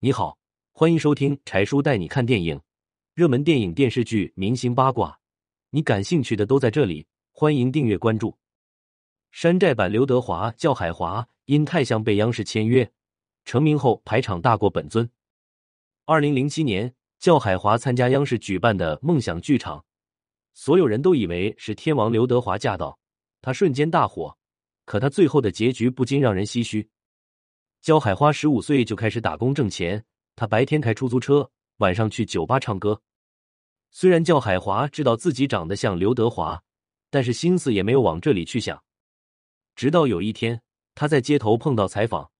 [0.00, 0.38] 你好，
[0.70, 2.60] 欢迎收听柴叔带你看电影，
[3.14, 5.18] 热门电影、电视剧、明星八卦，
[5.70, 7.04] 你感兴趣的都在这里。
[7.32, 8.38] 欢迎订阅关注。
[9.32, 12.88] 山寨版刘德华叫海华，因太像被央视签约，
[13.44, 15.10] 成名后排场大过本尊。
[16.04, 19.84] 二零零七年，叫海华参加央视举办的梦想剧场，
[20.54, 22.96] 所有人都以为是天王刘德华驾到，
[23.42, 24.38] 他瞬间大火。
[24.84, 26.88] 可他最后的结局不禁让人唏嘘。
[27.80, 30.04] 焦海花十五岁就开始打工挣钱，
[30.36, 33.00] 他白天开出租车，晚上去酒吧唱歌。
[33.90, 36.62] 虽然焦海华知道自己长得像刘德华，
[37.08, 38.82] 但是心思也没有往这里去想。
[39.74, 40.60] 直到有一天，
[40.94, 42.30] 他在街头碰到采访，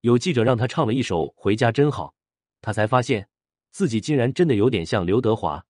[0.00, 2.06] 有记者让他唱了一首《回家真好》，
[2.62, 3.28] 他才发现
[3.70, 5.66] 自己竟然真的有点像刘德华。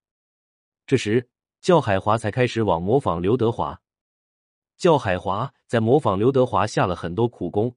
[0.87, 1.29] 这时，
[1.61, 3.81] 焦海华才开始往模仿刘德华。
[4.77, 7.75] 焦海华在模仿刘德华下了很多苦功，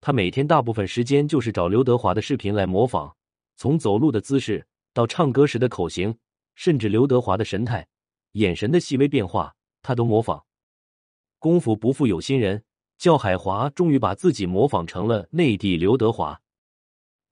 [0.00, 3.12] 他每天大部分时间就是找刘德华的视频来模仿，
[3.56, 6.16] 从走路的姿势到唱歌时的口型，
[6.54, 7.86] 甚至刘德华的神态、
[8.32, 10.44] 眼神的细微变化，他都模仿。
[11.38, 12.62] 功夫不负有心人，
[12.98, 16.40] 叫海华终于把自己模仿成了内地刘德华。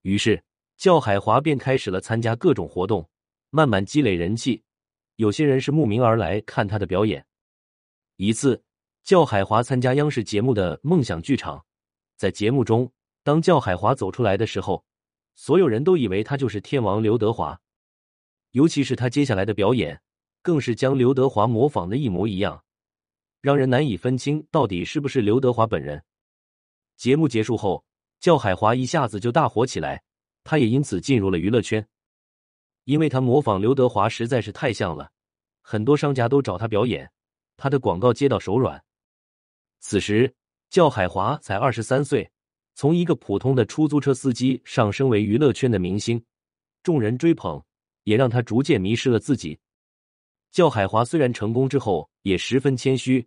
[0.03, 0.43] 于是，
[0.77, 3.09] 叫海华便开始了参加各种活动，
[3.51, 4.63] 慢慢积累人气。
[5.17, 7.25] 有些人是慕名而来看他的表演。
[8.17, 8.63] 一次。
[9.05, 11.63] 叫海华参加央视节目的梦想剧场，
[12.25, 12.91] 在节目中，
[13.23, 14.83] 当教海华走出来的时候，
[15.35, 17.61] 所有人都以为他就是天王刘德华。
[18.53, 20.01] 尤其是他接下来的表演，
[20.41, 22.65] 更是将刘德华模仿的一模一样，
[23.43, 26.03] 让人难以分清到底是不是刘德华本人。
[26.97, 27.85] 节目结束后，
[28.21, 30.03] 教海华一下子就大火起来，
[30.45, 31.87] 他也因此进入了娱乐圈，
[32.85, 35.11] 因为他模仿刘德华实在是太像了，
[35.61, 37.13] 很多商家都找他表演，
[37.59, 38.83] 他的广告接到手软。
[39.81, 40.35] 此时，
[40.75, 42.29] 叫海华才二十三岁，
[42.75, 46.21] 从一个普通的出租车司机上升为娱乐圈的明星，
[46.83, 47.63] 众人追捧，
[48.03, 49.57] 也让他逐渐迷失了自己。
[50.51, 53.25] 叫海华虽然成功之后也十分谦虚，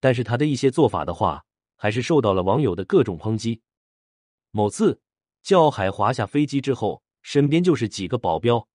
[0.00, 1.42] 但是他的一些做法的话，
[1.78, 3.62] 还是受到了网友的各种抨击。
[4.50, 5.00] 某次，
[5.42, 8.68] 叫海华下飞机之后，身边就是几个保镖，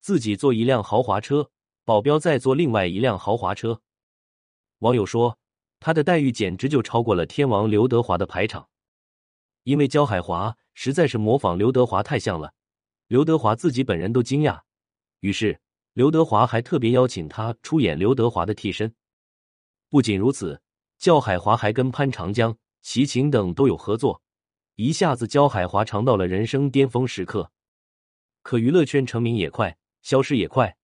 [0.00, 1.50] 自己坐一辆豪华车，
[1.84, 3.82] 保镖再坐另外一辆豪华车。
[4.78, 5.38] 网友说。
[5.80, 8.68] 他的待遇简直就超过了天王刘德华的排场，
[9.62, 12.52] 因为焦海华实在是模仿刘德华太像了，
[13.06, 14.60] 刘德华自己本人都惊讶。
[15.20, 15.60] 于是
[15.92, 18.94] 刘德华还特别邀请他出演刘德华的替身。
[19.88, 20.60] 不仅如此，
[20.98, 24.22] 焦海华还跟潘长江、齐秦等都有合作，
[24.76, 27.50] 一下子焦海华尝到了人生巅峰时刻。
[28.42, 30.76] 可娱乐圈成名也快，消失也快，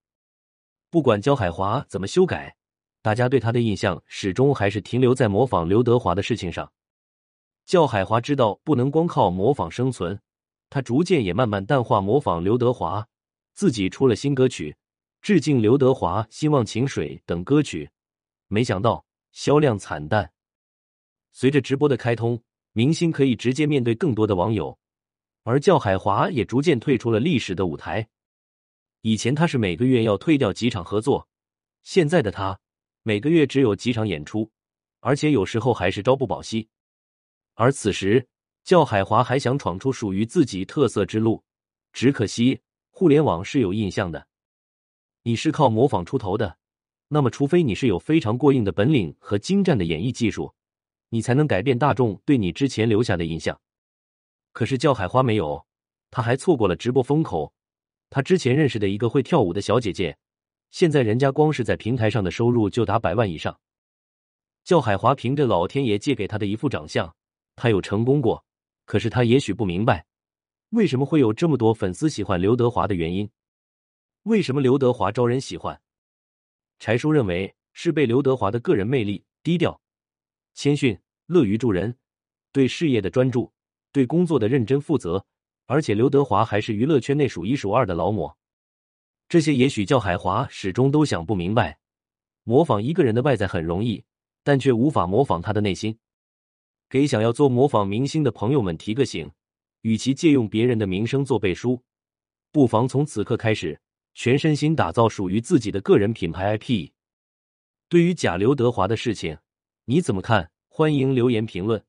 [0.89, 2.57] 不管焦海华怎么修改。
[3.05, 6.73] 大家对他的印象始终还是停留在模仿刘德华的事情上。
[7.63, 10.19] 教海华知道不能光靠模仿生存，
[10.71, 13.07] 他逐渐也慢慢淡化模仿刘德华，
[13.53, 14.75] 自己出了新歌曲，
[15.21, 17.87] 致敬刘德华，《希望情水》等歌曲，
[18.47, 20.31] 没想到销量惨淡。
[21.31, 22.41] 随着直播的开通，
[22.71, 24.75] 明星可以直接面对更多的网友，
[25.43, 28.09] 而教海华也逐渐退出了历史的舞台。
[29.01, 31.27] 以前他是每个月要退掉几场合作，
[31.83, 32.59] 现在的他。
[33.07, 34.49] 每个月只有几场演出，
[34.99, 36.67] 而且有时候还是朝不保夕。
[37.53, 38.27] 而此时，
[38.63, 41.43] 教海华还想闯出属于自己特色之路，
[41.93, 44.25] 只可惜互联网是有印象的。
[45.21, 46.57] 你是靠模仿出头的，
[47.07, 50.51] 那么除非你是有非常过硬的本领和精湛的演绎技术，
[51.09, 53.61] 你才能改变大众对你之前留下的印象。
[54.51, 55.63] 可是教海花没有，
[56.09, 57.53] 他还错过了直播风口。
[58.09, 60.17] 他之前认识的一个会跳舞的小姐姐。
[60.75, 63.57] 现在人家光是在平台上的收入就达百万以上。
[64.65, 67.15] 叫海华凭着老天爷借给他的一副长相，
[67.55, 68.43] 他有成功过。
[68.83, 70.05] 可是他也许不明白，
[70.71, 73.29] 为什么会有这么多粉丝喜欢刘德华的原因。
[74.23, 75.81] 为什么刘德华招人喜欢？
[76.77, 79.79] 柴叔认为是被刘德华的个人魅力、低调、
[80.55, 81.95] 谦逊、乐于助人、
[82.51, 83.53] 对事业的专注、
[83.93, 85.25] 对工作的认真负责，
[85.67, 88.37] 而且刘德华还是娱乐圈内数一数二的劳模。
[89.35, 91.77] 这些也许叫海华始终都想不明白，
[92.45, 94.01] 模仿一个人的外在很容易，
[94.45, 95.99] 但却无法模仿他的内心。
[96.89, 99.29] 给想要做模仿明星的朋友们提个醒：，
[99.81, 101.83] 与其借用别人的名声做背书，
[102.53, 103.77] 不妨从此刻开始，
[104.13, 106.91] 全身心打造属于自己的个人品牌 IP。
[107.89, 109.37] 对于假刘德华的事情，
[109.83, 110.49] 你怎么看？
[110.69, 111.83] 欢迎留言评论。